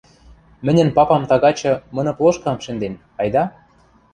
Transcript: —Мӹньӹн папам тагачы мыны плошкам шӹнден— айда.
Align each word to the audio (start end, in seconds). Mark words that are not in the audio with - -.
—Мӹньӹн 0.65 0.89
папам 0.97 1.23
тагачы 1.29 1.71
мыны 1.95 2.11
плошкам 2.17 2.57
шӹнден— 2.63 2.93
айда. 3.21 3.43